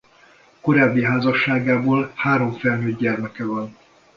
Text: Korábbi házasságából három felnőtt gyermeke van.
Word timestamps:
Korábbi 0.61 1.03
házasságából 1.03 2.11
három 2.15 2.51
felnőtt 2.53 2.99
gyermeke 2.99 3.45
van. 3.45 3.77